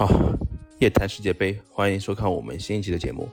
[0.00, 0.08] 好，
[0.78, 3.28] 夜谈世界杯，欢迎收看我们新一期的节目。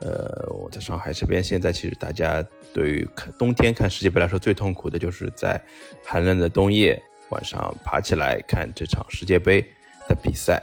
[0.00, 2.42] 呃，我在上海这边，现在其实大家
[2.72, 5.60] 对于看冬天看世界杯来说，最痛苦的就是在
[6.02, 6.98] 寒冷的冬夜
[7.28, 9.60] 晚上爬起来看这场世界杯
[10.08, 10.62] 的比赛。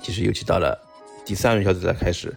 [0.00, 0.80] 其实尤其到了
[1.26, 2.32] 第三轮小组赛开始，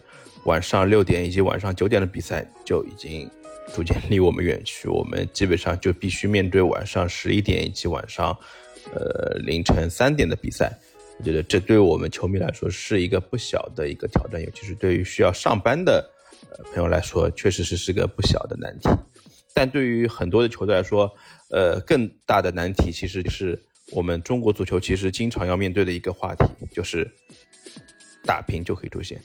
[0.46, 3.30] 晚上六点以及晚上九点的比赛就已经
[3.72, 8.36] 逐渐离我们远去，我们基本上就必须面对晚上十一点以及晚上
[8.92, 10.76] 呃凌晨三点的比赛。
[11.18, 16.10] 我觉得这对我们球迷来说是一个不小的一个挑战，尤其是对于需要上班的
[16.50, 18.88] 呃朋友来说，确实是是个不小的难题。
[19.54, 21.10] 但对于很多的球队来说，
[21.50, 23.56] 呃，更大的难题其实是
[23.92, 27.08] 我们中国足球其实经常要面对的一个话题，就是
[28.24, 29.20] 打平就可以出现。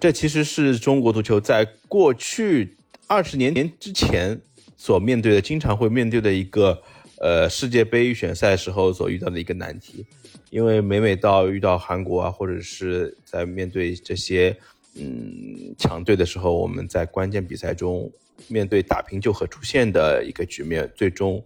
[0.00, 2.74] 这其实是中国足球在过去
[3.06, 4.40] 二十年年之前
[4.76, 6.82] 所面对的，经常会面对的一个
[7.18, 10.06] 呃世界杯预选赛时候所遇到的一个难题。
[10.54, 14.56] 因为每每到遇到韩国啊，或者是在面对这些
[14.94, 18.08] 嗯强队的时候，我们在关键比赛中
[18.46, 21.44] 面对打平就可出现的一个局面，最终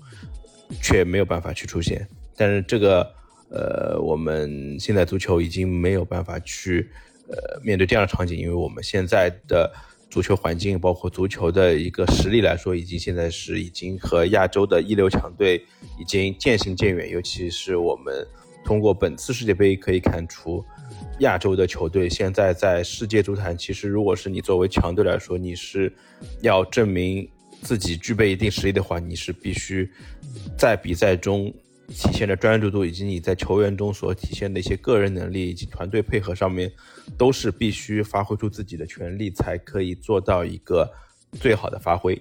[0.82, 2.06] 却没有办法去出现。
[2.36, 3.10] 但是这个
[3.48, 6.90] 呃，我们现在足球已经没有办法去
[7.28, 9.72] 呃面对这样的场景，因为我们现在的
[10.10, 15.64] 足球环境，包括足球的一个实力来说，已经现在是已经和亚洲的一流强队
[15.98, 18.14] 已经渐行渐远，尤其是我们。
[18.68, 20.62] 通过本次世界杯可以看出，
[21.20, 25.90] 亚洲的球队现在在世界足坛，其实如果是你作为强队来说，你是
[26.42, 27.26] 要证明
[27.62, 29.90] 自己具备一定实力的话，你是必须
[30.58, 31.50] 在比赛中
[31.86, 36.70] 体现的专注度，以及你在球员中所体现的一些个人能力以及团队配合上面，
[37.16, 40.86] 都是必须发挥出自己的全力，才可以做到一个
[41.40, 42.20] 最好的发挥。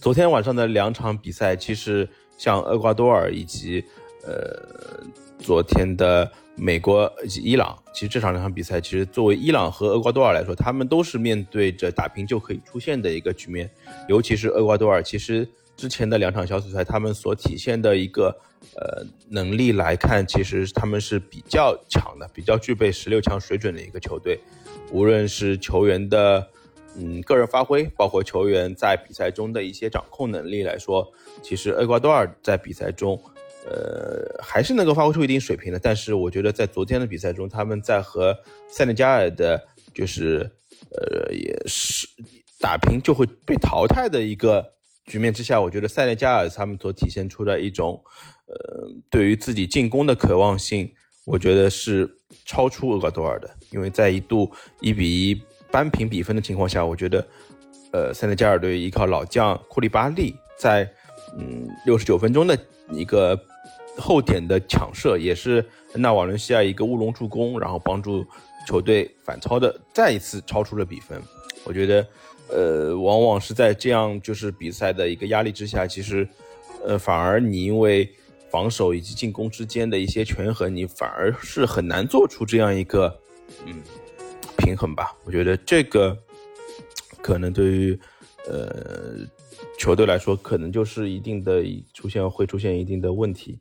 [0.00, 3.84] 昨天晚上的两场比赛，其实像厄瓜多尔以及。
[4.28, 5.02] 呃，
[5.38, 7.10] 昨天的美国
[7.42, 13.70] 伊朗，其实这场两场比赛，其实作为伊朗和厄瓜多尔来说，他们都是面对着打平就可以出现的一个局面。
[14.06, 18.36] 尤其是厄瓜多尔，其实之前的两场小组赛，他们所体现的一个
[18.76, 24.38] 呃能力来看，其实他们是比较强的，比较具备十六强水准的一个球队。
[24.92, 26.46] 无论是球员的
[26.98, 31.10] 嗯个人发挥，包括球员在比赛中的一些掌控能力来说，
[31.42, 33.18] 其实厄瓜多尔在比赛中。
[33.70, 38.34] 呃，还是能够发挥出一定水平的，但是我觉得在昨天的比赛中，他们在和
[38.66, 39.62] 塞内加尔的，
[39.92, 40.50] 就是
[40.90, 42.08] 呃，也是
[42.58, 44.64] 打平就会被淘汰的一个
[45.04, 48.02] 局面之下，我觉得塞内加尔他们所体现出的一种，
[48.46, 50.90] 呃，对于自己进攻的渴望性，
[51.26, 52.08] 我觉得是
[52.46, 54.50] 超出厄瓜多尔的，因为在一度
[54.80, 55.38] 一比一
[55.70, 57.26] 扳平比分的情况下，我觉得，
[57.92, 60.90] 呃，塞内加尔队依靠老将库利巴利在
[61.36, 62.58] 嗯六十九分钟的
[62.90, 63.38] 一个。
[64.00, 68.24] 后点的抢射也是那瓦伦西亚一个乌龙助攻，然后帮助
[68.64, 71.20] 球队反超的，再一次超出了比分。
[71.64, 72.06] 我觉得，
[72.48, 76.28] 呃，往往是在这样就是比赛的一个压力之下，其实，
[76.84, 78.08] 呃，反而你因为
[78.52, 83.12] 防守以及进攻之间的一些权衡，你反而是很难做出这样一个
[83.66, 83.82] 嗯
[84.58, 85.12] 平衡吧。
[85.24, 86.16] 我觉得这个
[87.20, 87.98] 可能对于
[88.48, 89.18] 呃
[89.78, 91.62] 球队来说，可能就是一定的
[91.94, 93.58] 出现会出现一定的问题。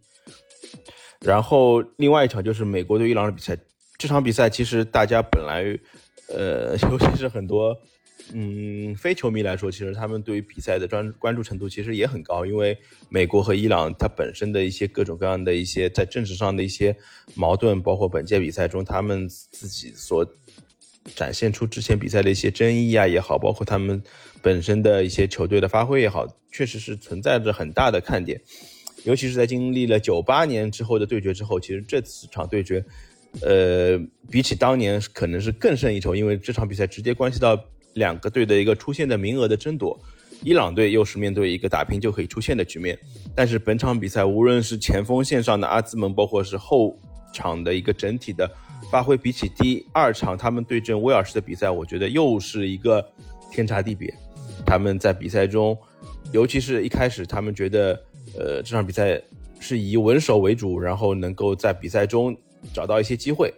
[1.19, 3.57] 然后另外一场就是美国对伊朗的比赛，
[3.97, 5.63] 这场比赛其实大家本来，
[6.29, 7.75] 呃，尤其是很多，
[8.33, 12.77] 嗯，非球迷来说，其实他们对于比赛的专关注程度其实也很高，因为
[13.09, 16.95] 美国和伊朗它本身的一些各种各样的一些在政治上的一些
[17.33, 20.23] 矛盾，包括本届比赛中他们自己所
[21.15, 24.01] 展现出之前比赛的一些争议啊也好，包括他们
[24.41, 28.41] 本身的一些球队的发挥也好，确实是存在着很大的看点。
[29.03, 32.83] 尤其是在经历了九八年之后的对决之后，其实这次场对决，
[33.41, 33.97] 呃，
[34.29, 37.57] 比起当年可能是更胜一筹，因为这场比赛直接关系到
[37.93, 39.97] 两个队的一个出线的名额的争夺。
[40.43, 42.97] 伊朗队又是面对一个打平就可以出线的局面，
[43.33, 46.95] 但是本场比赛无论是前锋线上的阿兹蒙，包括是后
[47.33, 48.49] 场的一个整体的
[48.91, 53.05] 发挥，比起第二场他们对阵威尔士的比赛，我觉得又是一个
[53.51, 54.13] 天差地别。
[54.65, 55.77] 他们在比赛中，
[56.31, 57.99] 尤其是一开始，他们觉得。
[58.37, 59.19] 呃，这场比赛
[59.57, 62.35] 是以稳守为主，然后能够在比赛中
[62.71, 63.51] 找到一些机会，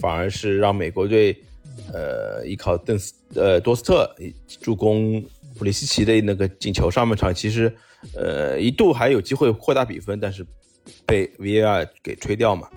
[0.00, 1.36] 反而是让美国队，
[1.92, 4.10] 呃，依靠邓斯呃多斯特
[4.60, 5.22] 助攻
[5.58, 7.70] 普利西奇的那个进球，上半场其实
[8.14, 10.46] 呃一度还有机会扩大比分，但是
[11.04, 12.68] 被 VAR 给吹掉嘛。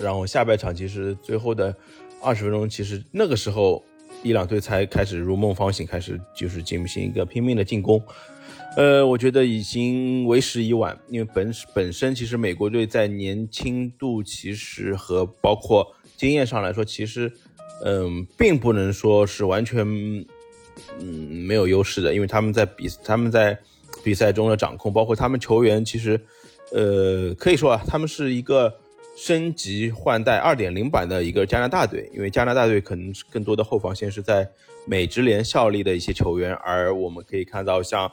[0.00, 1.74] 然后下半场其实最后的
[2.22, 3.82] 二十分钟，其实那个时候
[4.22, 8.02] 伊朗队才开始如梦方醒，开始就是进行一个拼命的进攻。
[8.76, 15.86] 呃，我觉得已经为时已晚，因为本本身其实美国队在年轻度其实和包括
[16.16, 17.32] 经验上来说，其实
[17.84, 19.84] 嗯，并不能说是完全
[21.00, 23.58] 嗯没有优势的，因为他们在比他们在
[24.04, 26.20] 比赛中的掌控，包括他们球员，其实
[26.72, 28.72] 呃可以说啊，他们是一个
[29.22, 34.48] 升级换代二点零版的一个加拿大队，因为加拿大队可能更多的后防线是在
[34.86, 38.10] 美职联效力的一些球员，而我们可以看到像。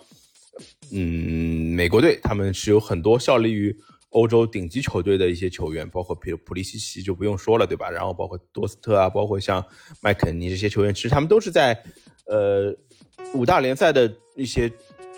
[0.91, 3.75] 嗯，美国队他们是有很多效力于
[4.09, 7.91] 欧洲顶级球队的一些球员，包括比如普利西奇就不用说了，对吧？
[7.91, 9.63] 然后包括多斯特啊，包括像
[10.01, 11.79] 麦肯尼这些球员，其实他们都是在
[12.25, 12.75] 呃
[13.35, 14.67] 五大联赛的一些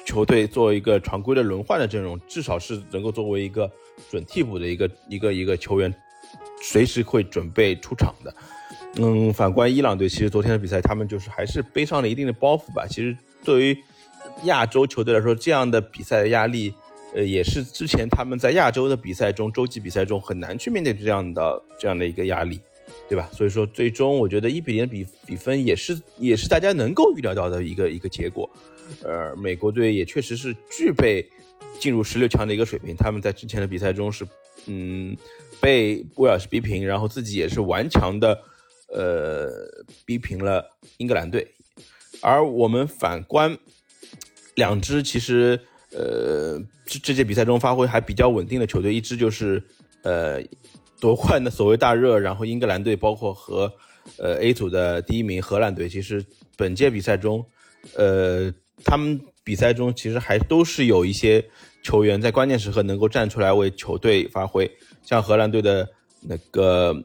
[0.09, 3.69] 球队做一个常规的轮换的阵容，至少是能够作为一个
[4.09, 5.93] 准替补的一个一个一个球员，
[6.63, 8.33] 随时会准备出场的。
[8.95, 12.87] 嗯，反观伊朗队，其实昨天的比赛他们就是还是背上了一定的包袱吧。
[12.89, 13.77] 其实对于
[14.45, 16.73] 亚洲球队来说，这样的比赛的压力，
[17.13, 22.59] 呃，也是之前他们在亚洲的比赛中、洲际比赛中很难去面对这样的这样的一个压力，
[23.09, 23.27] 对吧？
[23.33, 28.49] 所以说，最终我觉得一比零比比分也是也是大家能够预料到的一个一个结果。
[29.03, 31.27] 呃，美国队也确实是具备
[31.79, 34.25] 进入十六强的一个水平，他们在之前的比赛中是
[34.67, 35.17] 嗯
[35.59, 38.39] 被威尔士逼平，然后自己也是顽强的
[38.93, 39.49] 呃
[40.05, 40.63] 逼平了
[40.97, 41.47] 英格兰队，
[42.21, 43.57] 而我们反观。
[44.55, 45.57] 两支其实，
[45.93, 49.63] 呃，这这届比赛中发挥还比较稳定的球队，一支就是，
[50.03, 50.41] 呃，
[50.99, 53.71] 夺冠的所谓大热，然后英格兰队，包括和，
[54.17, 56.25] 呃，A 组的第一名荷兰队，其实
[56.57, 57.45] 本届比赛中，
[57.95, 58.53] 呃，
[58.83, 61.43] 他们比赛中其实还都是有一些
[61.83, 64.69] 球员在关键时刻能够站出来为球队发挥，
[65.03, 65.87] 像荷兰队的
[66.21, 66.95] 那个，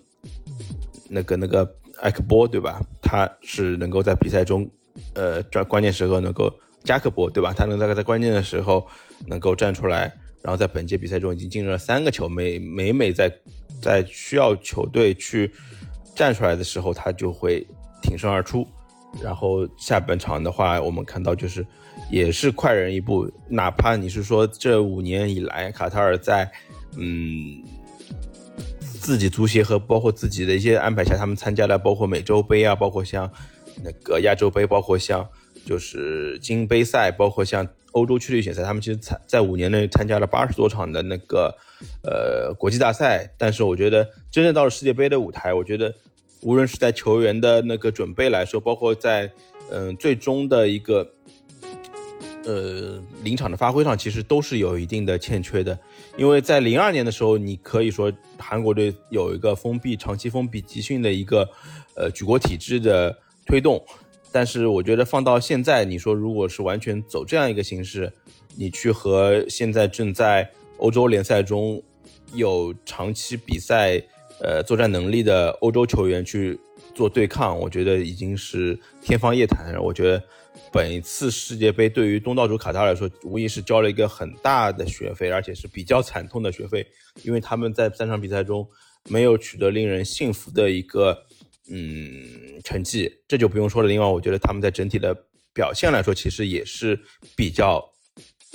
[1.08, 2.80] 那个那个艾克波，对吧？
[3.02, 4.68] 他是能够在比赛中，
[5.14, 6.52] 呃，在关键时刻能够。
[6.84, 7.54] 加克波对吧？
[7.56, 8.86] 他能在在关键的时候
[9.26, 10.00] 能够站出来，
[10.42, 13.34] 然后在本届比赛中已经进入了三个球，每每每在
[13.84, 15.52] 在需要球队去
[16.16, 17.64] 站出来的时候，他就会
[18.02, 18.66] 挺身而出。
[19.22, 21.64] 然后下半场的话，我们看到就是
[22.10, 26.50] 也是快人一步，哪怕你是说这五年以来卡塔尔在
[26.96, 27.62] 嗯
[29.00, 33.30] 自己足协和包括自己的一些安排下，他们参加了包括美洲杯啊，包括像
[33.84, 35.28] 那个亚洲杯，包括像。
[35.66, 41.50] 就是金杯赛，包括像欧洲区的选赛，他们其实参在五年内参加了八十多场的那个
[42.02, 43.28] 呃国际大赛。
[43.38, 45.94] 但是我觉得真正到了世界杯的舞台，我觉得
[46.42, 49.30] 无论是在球员的那个准备来说，包括在
[49.70, 51.10] 嗯最终的一个
[52.44, 55.78] 呃临场的发挥上，其实都是有一定的欠缺的。
[56.16, 61.48] 因为在零二年的时候，你可以说韩国队有一个封闭、长期封闭集训的一个
[61.96, 63.16] 呃举国体制的
[63.46, 63.84] 推动。
[64.30, 68.12] 但是我觉得放到现在，你说如果是完全走这样一个形式，
[68.56, 71.82] 你去和现在正在欧洲联赛中
[72.34, 74.02] 有长期比赛、
[74.40, 76.58] 呃作战能力的欧洲球员去
[76.94, 79.76] 做对抗，我觉得已经是天方夜谭。
[79.82, 80.22] 我觉得
[80.72, 86.86] 本次世界杯对于东道主卡塔尔来说，无疑是交了一个很大的学费，而且是比较惨痛的学费，
[87.22, 88.68] 因为他们在三场比赛中
[89.08, 91.26] 没有取得令人信服的一个。
[91.70, 93.88] 嗯，成绩这就不用说了。
[93.88, 95.16] 另外，我觉得他们在整体的
[95.54, 97.00] 表现来说，其实也是
[97.34, 97.82] 比较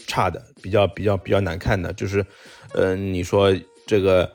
[0.09, 1.93] 差的，比较比较比较难看的。
[1.93, 2.25] 就是，
[2.73, 3.55] 嗯，你说
[3.85, 4.29] 这个，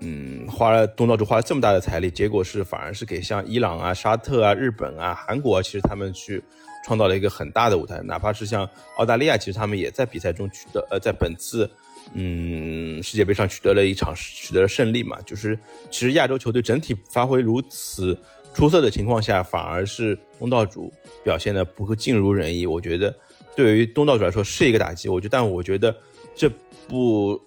[0.00, 6.42] 嗯，花了东道主花了这么大的财力，结果是反而是给像伊朗啊、沙特啊、日本啊、韩国，啊其实他们去
[6.84, 8.02] 创造了一个很大的舞台。
[8.02, 11.70] 哪怕是像澳大利亚，其实他们也在比赛中取得，呃，在本次。
[12.14, 15.58] 嗯，世界杯上取得了一场取得了胜利嘛，就是
[15.90, 18.16] 其实亚洲球队整体发挥如此
[18.54, 20.92] 出色的情况下，反而是东道主
[21.24, 22.64] 表现的不尽如人意。
[22.64, 23.12] 我觉得
[23.56, 25.08] 对于东道主来说是一个打击。
[25.08, 25.96] 我觉得，但我觉得
[26.34, 26.48] 这
[26.86, 27.40] 不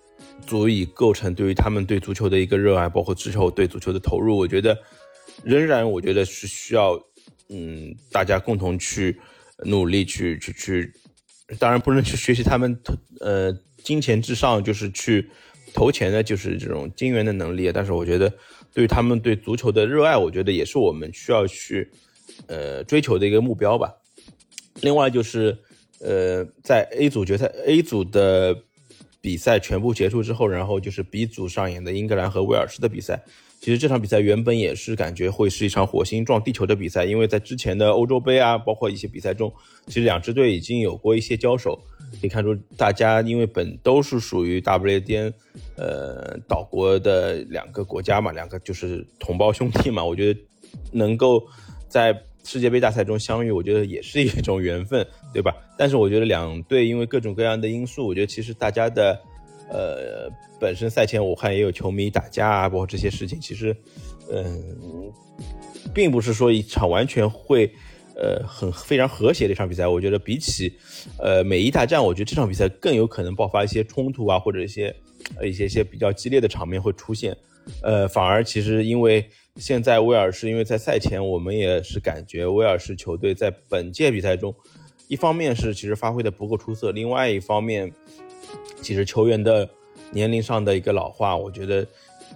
[0.45, 4.35] 足以构成对于他们对足球的一个热爱，包括之后对足球的投入。
[4.35, 4.77] 我觉得
[5.43, 6.99] 仍然，我觉得是需要
[7.49, 9.17] 嗯大家共同去
[9.65, 10.93] 努力去去去，
[11.59, 12.77] 当然不能去学习他们
[13.21, 13.55] 呃。
[13.81, 15.29] 金钱至上就是去
[15.73, 17.71] 投钱的，就是这种金元的能力。
[17.71, 18.31] 但是我觉得，
[18.73, 21.89] 对于他们对足球的热爱，我觉得也是我们需要去
[22.47, 23.89] 呃追求的一个目标吧。
[24.81, 25.57] 另外就是
[26.01, 28.55] 呃，在 A 组决赛 A 组的
[29.21, 33.23] 比赛全部结束之后，然后就是 B 组上演的英格兰和威尔士的比赛。
[33.59, 39.53] 其实这场比赛原本也是感觉会是一场火星撞地球的比赛，因为在之前的欧洲杯啊，包括一些比赛中，
[39.87, 41.77] 其实两支队已经有过一些交手。
[42.21, 45.31] 可以看出，大家因为本都是属于大不列颠，
[45.75, 50.03] 呃，岛国的两个国家嘛，两个就是同胞兄弟嘛。
[50.03, 50.39] 我觉得
[50.91, 51.45] 能够
[51.87, 52.19] 在
[52.51, 55.55] 世界杯大赛中相遇，我觉得也是一种缘分，对吧？
[55.77, 59.21] 但是我觉得两队因为各种各样的因素，我觉得其实大家的，
[59.69, 60.27] 呃，
[60.59, 63.75] 本身赛前我看也有球迷打架啊，包括这些事情，其实，
[64.31, 64.63] 嗯，
[65.93, 67.71] 并不是说一场完全会。
[68.21, 70.73] 呃，很非常和谐的一场比赛，我觉得比起，
[71.17, 74.93] 呃，美伊大战，我觉得这场比赛更有可能爆发一些冲突啊，或者一些，
[75.37, 77.33] 呃，一些一些比较激烈的场面会出现。
[77.81, 79.25] 呃，反而其实因为
[79.59, 84.55] 现在威尔士，因为在赛前我们也是感觉威尔士球队在本届比赛中，
[85.07, 87.91] 一方面是其实发挥的不够出色，另外一方面，
[88.81, 89.69] 其实球员的
[90.11, 91.87] 年龄上的一个老化，我觉得，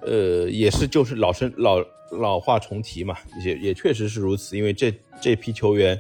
[0.01, 1.83] 呃，也是就是老生老。
[2.11, 5.99] 老化重提嘛，也也确实是如此，因为这这批球员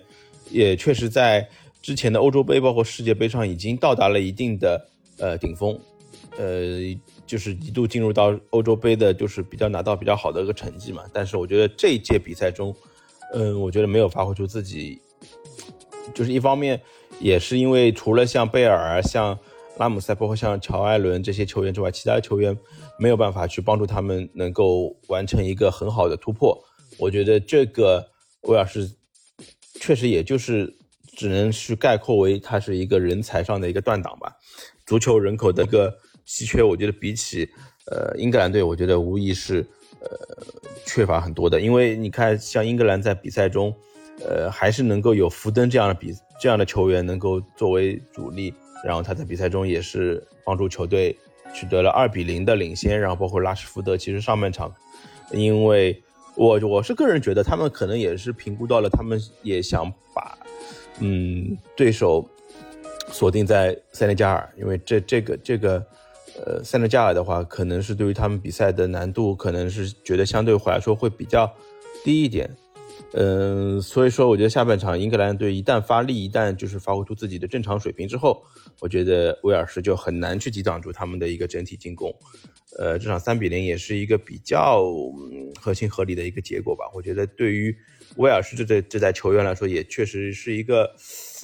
[0.51, 1.49] 也确实在
[1.81, 4.87] 之前的欧洲杯包括世界杯上已经到达了一定的
[5.17, 5.75] 呃顶峰，
[6.37, 6.77] 呃，
[7.25, 11.03] 就是一度进入到欧洲杯的，就是比较拿到比较好的一个成绩嘛。
[11.13, 12.75] 但是我觉得这一届比赛中，
[13.33, 15.01] 嗯，我觉得没有发挥出自己，
[16.13, 16.81] 就是一方面
[17.19, 19.37] 也是因为除了像贝尔、像
[19.77, 22.57] 拉姆塞，包括像乔艾伦这些球员之外，其他球员。
[22.99, 26.55] 没有办法去帮助他们能够完成一个很好的突破，
[26.99, 28.05] 我觉得这个
[28.43, 28.87] 威尔士
[29.81, 30.71] 确实也就是
[31.17, 34.31] 只能去概括为他是一个人才上的一个断档吧。
[34.85, 35.91] 足球人口的一个
[36.25, 37.49] 稀缺，我觉得比起
[37.85, 39.65] 呃英格兰队，我觉得无疑是
[40.01, 40.09] 呃
[40.85, 41.59] 缺乏很多的。
[41.59, 43.73] 因为你看，像英格兰在比赛中，
[44.25, 48.53] 呃还是能够有福登这样的比这样的球员能够作为主力，
[48.83, 51.17] 然后他在比赛中也是帮助球队。
[51.53, 54.73] 取得了二比零的领先，然后包括拉什福德，其实上半场，
[55.31, 56.01] 因为
[56.33, 60.35] 我我是个人觉得他们可能也是评估到了，他们也想把
[60.99, 62.27] 嗯对手
[63.11, 65.85] 锁定在塞内加尔，因为这这个这个
[66.45, 71.51] 呃塞内加尔的话，可能是对于他们比赛的难度，可能是觉得相对来说会比较
[72.03, 72.49] 低一点。
[73.15, 78.43] 嗯，所以说我觉得下半场英格兰队一旦发力，一旦就是发挥出自己的正常水平之后，
[78.79, 82.11] 我觉得威尔士就很难去抵挡住他们的一个整体进攻。
[82.79, 84.83] 呃，这场三比零也是一个比较
[85.61, 86.85] 合情合理的一个结果吧。
[86.95, 87.75] 我觉得对于
[88.17, 90.95] 威尔士这队这代球员来说，也确实是一个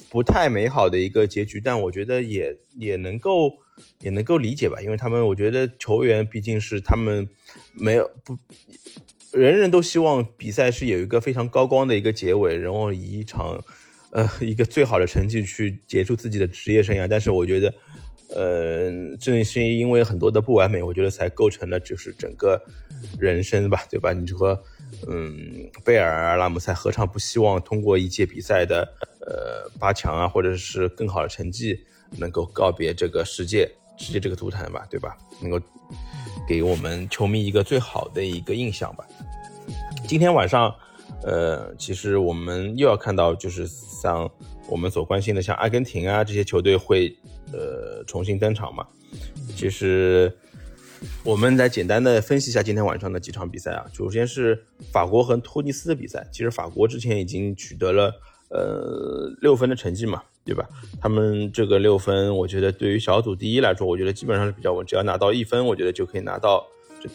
[0.08, 3.52] 不太美好的一个结局，但我觉得也也能够
[4.00, 7.28] 也能够理解吧，因为他们我觉得球员毕竟是他们
[7.74, 8.36] 没有不。
[9.32, 13.62] 人人都希望比赛是有一个非常高光的一个结尾，然后以一场，
[14.10, 17.06] 呃，一个最好的成绩去结束自己的职业生涯。
[17.06, 17.72] 但是我觉得，
[18.34, 22.60] 呃，正是因为很多的不完美，我觉得才构成了就是整个
[23.20, 24.12] 人生吧，对吧？
[24.12, 24.60] 你说，
[25.08, 28.86] 嗯，贝尔、拉姆塞何尝不希望通过一届比赛的
[29.26, 31.78] 呃八强啊，或者是更好的成绩，
[32.18, 35.16] 能够告别这个世界世界这个足坛吧，对吧？
[35.40, 35.60] 能够。
[36.48, 39.06] 给我们球迷一个最好的一个印象吧。
[40.08, 40.74] 今天晚上，
[41.22, 44.28] 呃，其实我们又要看到，就是像
[44.68, 47.16] 我们所关心的，像阿根廷啊这些球队会，
[47.52, 48.84] 呃，重新登场嘛。
[49.54, 50.36] 其实，
[51.24, 53.86] 我们来简单的分析一下今天晚上的几场比赛啊。
[53.92, 58.14] 首先是法国和突尼斯的比赛，其实法国之前已经取得了
[58.48, 60.22] 呃六分的成绩嘛。
[60.42, 60.66] 对吧？
[61.00, 66.66] 他们这个六分，我觉得对于小组第一来说，我觉得基本上是比较稳，只要拿到一分，我觉得就可以拿到
[66.98, 67.08] 这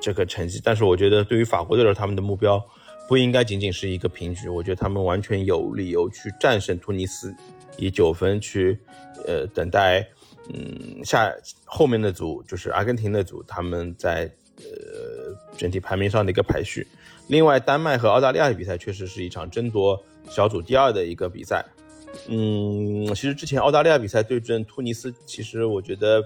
[0.00, 0.60] 这个成绩。
[0.64, 2.64] 但是我觉得对于法国队来说，他们的目标
[3.08, 7.34] 不应该仅仅是一个平局，我觉得他们完全有理由去战胜突尼斯，
[7.76, 8.78] 以九分去
[9.26, 10.08] 呃等待
[10.52, 11.32] 嗯下
[11.64, 16.86] 后面的组就是阿根廷的组，他们在呃整体排名上的一个排序。
[17.28, 21.64] 另外，丹麦和澳大利亚的比赛确实是一场争夺小组第二的一个比赛。
[22.26, 26.24] 嗯，其实之前澳大利亚比赛对阵突尼斯，其实我觉得，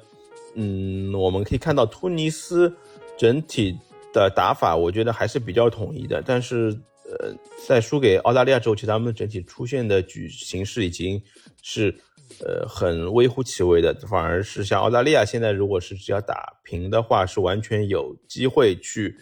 [0.55, 2.73] 嗯，我们可以看到突尼斯
[3.19, 3.77] 整体
[4.13, 6.23] 的打法，我觉得还是比较统一的。
[6.25, 6.69] 但是，
[7.05, 7.35] 呃，
[7.67, 11.21] 在输给澳大利亚之后，其实他们整体出现的局形势已经
[11.63, 11.93] 是，
[12.41, 13.95] 呃，很微乎其微的。
[14.09, 19.17] 反而是像澳大利亚现在，如果是只要打平的话，是完全有机会去，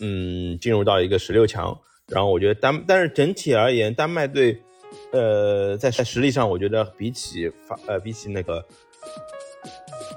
[0.00, 1.78] 嗯，进入到一个十六强。
[2.06, 4.62] 然后我觉得丹，但是整体而言，丹麦队。
[5.12, 8.64] 呃，在在实力上，我觉得比起法呃比起那个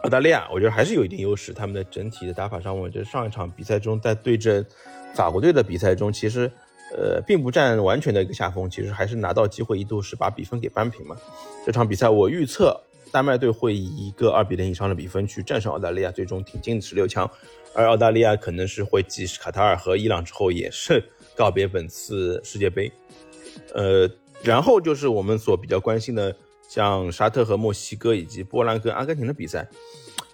[0.03, 1.53] 澳大利亚，我觉得还是有一定优势。
[1.53, 4.65] 他们的整体的打法上，我觉得上一场比赛中在对阵
[5.13, 6.51] 法国队的比赛中，其实
[6.97, 11.17] 呃并不占完全的一个下风，其实还是拿到机会，一度是把比分给扳平嘛。
[11.65, 12.79] 这场比赛我预测
[13.12, 17.29] 丹麦队会以一个二比零以上的比分去战胜澳大利亚，最终挺进十六强。
[17.73, 21.03] 而澳大利亚可能是会继卡塔尔和伊朗之后，也是
[21.35, 22.91] 告别本次世界杯。
[23.73, 24.09] 呃。
[24.43, 26.35] 然后就是我们所比较关心的，
[26.67, 29.65] 像沙特和墨西哥以及波兰跟阿根廷的比赛，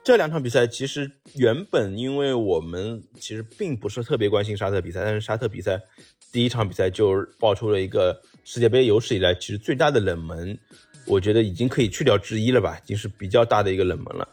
[0.03, 5.79] 这两场比赛其实原本因为我们其实并不是特别关心沙特比赛，但是沙特比赛
[6.31, 10.57] 第一场比赛就爆出了一个世界杯有史以来其实最大的冷门，
[11.07, 14.27] 我觉得已经可以去掉之一了吧，已经是比较大的一个冷门了。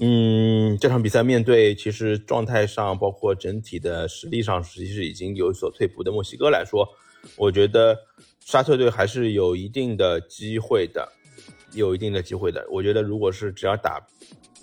[0.00, 6.88] 嗯，这场比赛面对其实状态上，包括整体的实力上，实际是已经有所退步的墨西哥来说，
[7.36, 7.98] 我觉得
[8.44, 11.10] 沙特队还是有一定的机会的，
[11.72, 12.64] 有一定的机会的。
[12.70, 14.00] 我觉得如果是只要打，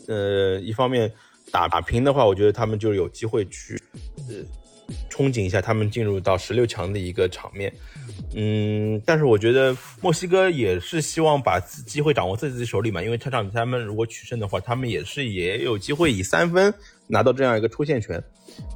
[0.07, 1.11] 呃，一方面
[1.51, 3.77] 打打平的话，我觉得他们就有机会去，
[4.29, 4.35] 呃，
[5.09, 7.73] 憧憬一下他们进入到十六强的一个场面。
[8.35, 16.73] 嗯，但是我觉得墨西哥也是希望把机会掌握在自己手里嘛，因为这场比赛他们如果取胜的话，他们也是也有机会以三分
[17.07, 18.21] 拿到这样一个出线权。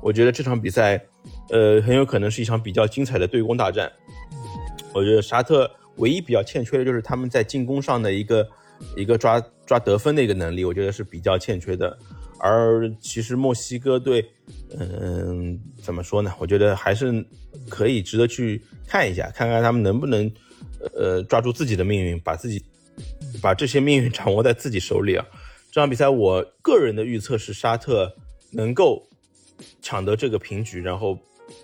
[0.02, 1.02] 我觉得这场比赛，
[1.50, 3.92] 呃，很有可能是一场比较精彩的对攻大战。
[4.94, 8.48] 我觉得沙特唯一比较欠缺的就是他们在进攻上的一个
[8.96, 11.98] 一个抓抓得分的一个能力，我觉得是比较欠缺的。
[12.40, 14.26] 而其实墨西哥队，
[14.78, 16.34] 嗯，怎么说呢？
[16.40, 17.24] 我觉得还是
[17.70, 20.32] 可以值得去看一下，看看他们能不能，
[20.96, 22.64] 呃，抓住自己的命运，把自己
[23.42, 25.26] 把这些命运掌握在自己手里啊。
[25.72, 28.12] 这场比赛，我个人的预测是沙特
[28.52, 29.06] 能够
[29.82, 31.18] 抢得这个平局，然后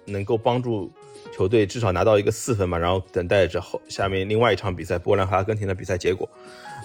[0.06, 0.92] 能够帮助
[1.36, 6.30] 球队至少拿到一个四分嘛，然后等待着后下面另外一场比赛波兰和阿根廷的比赛结果。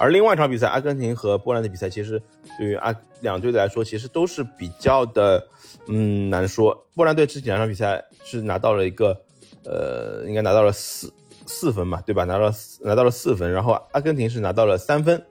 [0.01, 2.21] 而另外一场比赛，阿根廷和波兰的比赛，其实
[2.59, 5.47] 对于阿两队来说，其实都是比较的，
[5.87, 6.75] 嗯，难说。
[6.97, 9.17] 波兰队这两场比赛是拿到了一个，
[9.65, 11.13] 呃，应该拿到了四
[11.47, 12.25] 四分嘛，对吧？
[12.25, 15.23] 拿到拿到了四分，然后阿根廷是拿到了三分。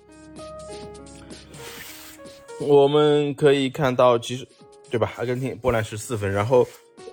[2.62, 4.48] 我们可以看到，其实，
[4.92, 5.12] 对吧？
[5.18, 6.68] 阿根廷、波兰是四分，然后，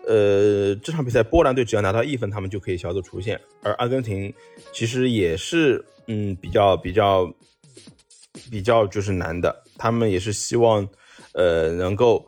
[0.07, 4.33] 呃，这场比赛波兰队只要拿到一分，他们就可以小组出线，而阿根廷
[4.73, 5.85] 其实也是。
[6.09, 7.29] 嗯，比较比较
[8.49, 10.89] 比较就是难的，他们也是希望，
[11.33, 12.25] 呃，能够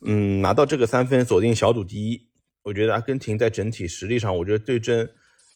[0.00, 2.18] 嗯拿到这个三分，锁定小组第一。
[2.62, 5.06] 我觉得阿根廷在整体实力上，我觉得对阵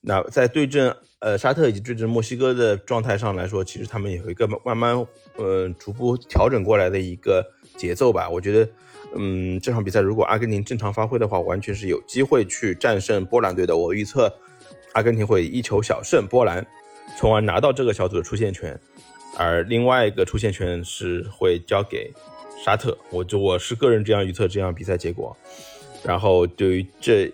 [0.02, 4.95] 那在对阵呃沙特以及对阵墨西哥的状态上来说，其实他们有一个慢慢
[5.37, 7.43] 呃逐步调整过来的一个
[7.79, 8.29] 节奏吧。
[8.29, 8.69] 我觉得
[9.15, 13.77] 嗯这场比赛如果阿根廷正常发挥的话，完全是有机会去战胜波兰队的。
[13.77, 14.33] 我预测
[14.93, 16.67] 阿根廷会一球小胜波兰。
[17.19, 18.79] 从而拿到这个小组的出线权，
[19.37, 22.11] 而另外一个出线权是会交给
[22.65, 22.97] 沙特。
[23.11, 25.37] 我就我是个人这样预测这样比赛结果。
[26.03, 27.31] 然后对于这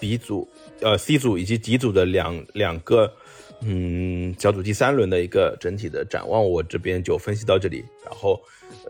[0.00, 0.48] B 组、
[0.80, 3.12] 呃 C 组以及 D 组的两两个
[3.60, 7.84] 嗯小组第三轮的一个整体的展望，我这边就分析到这里。
[8.04, 8.40] 然后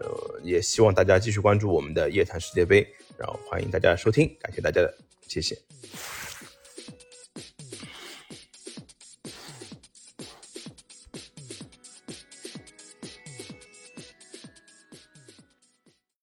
[0.01, 2.87] 呃也希望大家继续关注我们的夜谈世界杯，
[3.17, 4.95] 然后欢迎大家收听，感谢大家的
[5.29, 5.57] 谢谢。